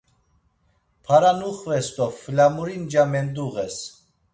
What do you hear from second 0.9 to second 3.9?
Para nuxves do flamuri nca menduğes.